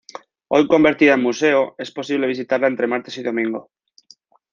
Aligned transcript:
Hoy 0.47 0.67
convertida 0.67 1.13
en 1.13 1.21
museo, 1.21 1.75
es 1.77 1.91
posible 1.91 2.25
visitarla 2.33 2.65
entre 2.65 2.87
martes 2.87 3.15
y 3.19 3.21
domingo. 3.21 3.69